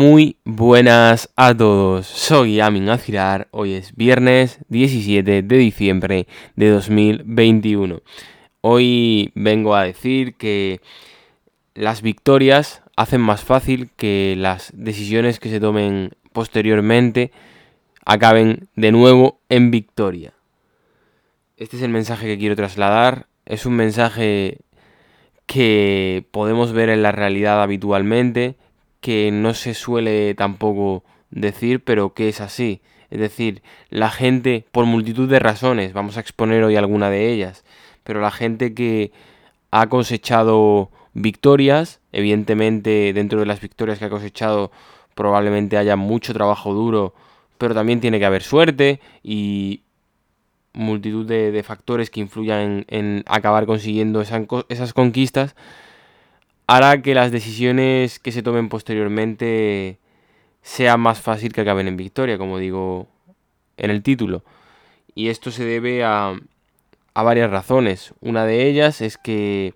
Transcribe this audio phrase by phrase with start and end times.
[0.00, 6.26] Muy buenas a todos, soy Amin Azirar, hoy es viernes 17 de diciembre
[6.56, 8.00] de 2021.
[8.62, 10.80] Hoy vengo a decir que
[11.74, 17.30] las victorias hacen más fácil que las decisiones que se tomen posteriormente
[18.06, 20.32] acaben de nuevo en victoria.
[21.58, 24.60] Este es el mensaje que quiero trasladar, es un mensaje
[25.44, 28.56] que podemos ver en la realidad habitualmente,
[29.00, 32.82] que no se suele tampoco decir, pero que es así.
[33.10, 37.64] Es decir, la gente, por multitud de razones, vamos a exponer hoy alguna de ellas,
[38.04, 39.12] pero la gente que
[39.70, 44.70] ha cosechado victorias, evidentemente dentro de las victorias que ha cosechado
[45.14, 47.14] probablemente haya mucho trabajo duro,
[47.58, 49.82] pero también tiene que haber suerte y
[50.72, 55.56] multitud de, factores que influyan en, acabar consiguiendo esas conquistas
[56.70, 59.98] hará que las decisiones que se tomen posteriormente
[60.62, 63.08] sea más fácil que acaben en victoria, como digo
[63.76, 64.44] en el título.
[65.16, 66.38] Y esto se debe a,
[67.14, 68.14] a varias razones.
[68.20, 69.74] Una de ellas es que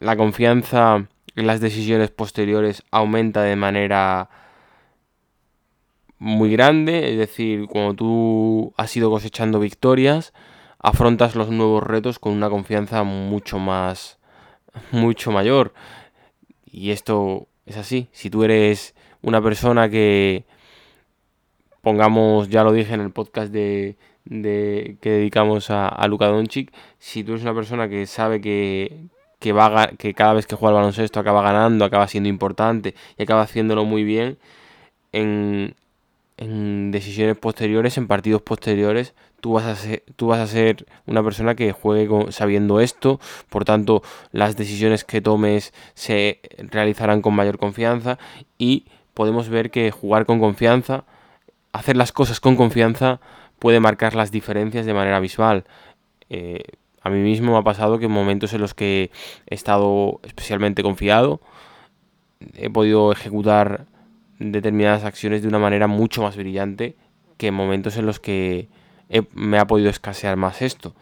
[0.00, 4.28] la confianza en las decisiones posteriores aumenta de manera
[6.18, 10.32] muy grande, es decir, cuando tú has ido cosechando victorias,
[10.80, 14.18] afrontas los nuevos retos con una confianza mucho más
[14.90, 15.72] mucho mayor.
[16.72, 18.08] Y esto es así.
[18.12, 20.44] Si tú eres una persona que,
[21.82, 26.72] pongamos, ya lo dije en el podcast de, de que dedicamos a, a Luka Doncic,
[26.98, 30.70] si tú eres una persona que sabe que, que, va, que cada vez que juega
[30.70, 34.38] al baloncesto acaba ganando, acaba siendo importante y acaba haciéndolo muy bien,
[35.12, 35.74] en,
[36.36, 41.22] en decisiones posteriores, en partidos posteriores, tú vas a ser, tú vas a ser una
[41.22, 47.58] persona que juegue sabiendo esto, por tanto las decisiones que tomes se realizarán con mayor
[47.58, 48.18] confianza
[48.58, 51.04] y podemos ver que jugar con confianza,
[51.72, 53.20] hacer las cosas con confianza
[53.58, 55.64] puede marcar las diferencias de manera visual.
[56.30, 56.62] Eh,
[57.02, 59.10] a mí mismo me ha pasado que en momentos en los que
[59.46, 61.40] he estado especialmente confiado,
[62.54, 63.86] he podido ejecutar
[64.38, 66.96] determinadas acciones de una manera mucho más brillante
[67.36, 68.68] que en momentos en los que
[69.34, 70.94] me ha podido escasear más esto.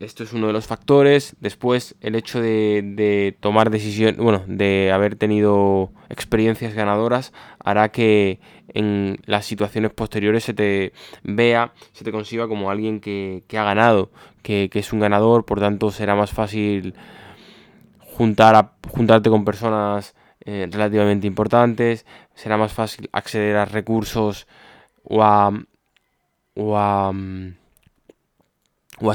[0.00, 1.36] Esto es uno de los factores.
[1.40, 9.18] Después, el hecho de, tomar decisiones, bueno, de haber tenido experiencias ganadoras, hará que en
[9.26, 14.10] las situaciones posteriores se te vea, se te conciba como alguien que, ha ganado,
[14.42, 16.94] que, es un ganador, por tanto será más fácil
[17.98, 20.14] juntar juntarte con personas
[20.44, 24.46] eh, relativamente importantes, será más fácil acceder a recursos
[25.04, 25.52] o a,
[26.54, 27.12] o a,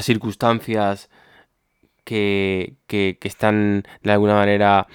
[0.02, 1.10] circunstancias
[2.04, 4.88] que, que, que están de alguna manera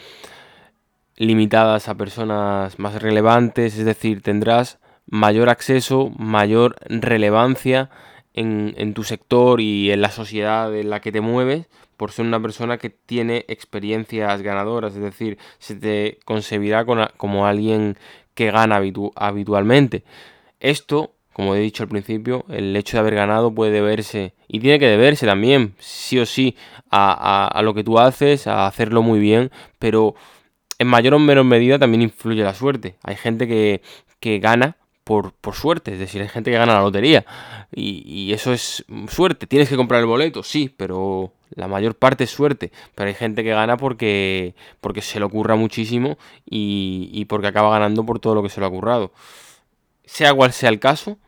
[1.17, 7.91] limitadas a personas más relevantes, es decir, tendrás mayor acceso, mayor relevancia
[8.33, 11.67] en, en, tu sector y en la sociedad en la que te mueves
[12.01, 17.99] por ser una persona que tiene experiencias ganadoras, es decir, se te concebirá como alguien
[18.33, 18.81] que gana
[19.17, 20.03] habitualmente.
[20.61, 24.79] Esto como he dicho al principio, el hecho de haber ganado puede deberse, y tiene
[24.79, 26.57] que deberse también, sí o sí,
[26.91, 30.15] a, lo que tú haces, a hacerlo muy bien, pero
[30.79, 32.97] en mayor o menor medida también influye la suerte.
[33.03, 37.27] Hay gente que, gana por, suerte, es decir, hay gente que gana la lotería,
[37.75, 39.47] y, eso es suerte.
[39.47, 40.43] ¿Tienes que comprar el boleto?
[40.43, 45.19] Sí, pero la mayor parte es suerte, pero hay gente que gana porque, porque se
[45.19, 46.17] le ocurra muchísimo
[46.49, 49.13] y, y porque acaba ganando por todo lo que se le ha ocurrado.
[50.05, 51.19] Sea cual sea el caso,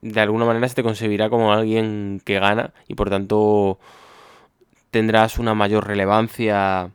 [0.00, 3.78] de alguna manera se te concebirá como alguien que gana y por tanto
[4.90, 6.92] tendrás una mayor relevancia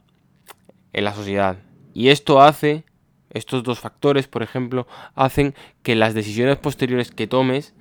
[0.94, 1.58] en la sociedad.
[1.94, 2.84] Y esto hace,
[3.32, 5.54] estos dos factores, por ejemplo, hacen
[5.84, 7.74] que las decisiones posteriores que tomes,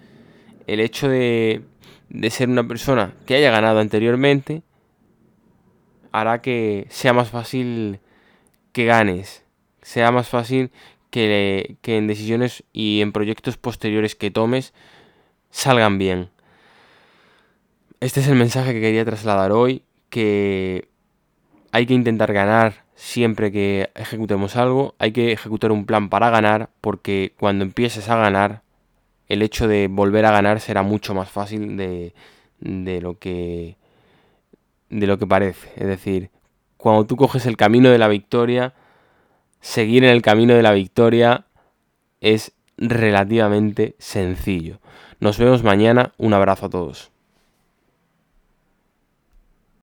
[0.67, 1.63] el hecho de,
[2.09, 4.63] de ser una persona que haya ganado anteriormente,
[6.13, 8.01] hará que sea más fácil
[8.73, 9.45] que ganes,
[9.83, 10.71] sea más fácil
[11.11, 14.75] que, que en decisiones y en proyectos posteriores que tomes
[15.51, 16.31] salgan bien.
[18.01, 20.89] Este es el mensaje que quería trasladar hoy, que
[21.71, 26.71] hay que intentar ganar siempre que ejecutemos algo, hay que ejecutar un plan para ganar,
[26.81, 28.63] porque cuando empieces a ganar,
[29.33, 32.13] el hecho de volver a ganar será mucho más fácil de,
[32.61, 33.77] de lo que
[34.91, 35.71] de lo que parece.
[35.77, 36.29] Es decir,
[36.77, 38.75] cuando tú coges el camino de la victoria,
[39.63, 41.47] seguir en el camino de la victoria
[42.21, 44.81] es relativamente sencillo.
[45.19, 46.13] Nos vemos mañana.
[46.19, 47.12] Un abrazo a todos.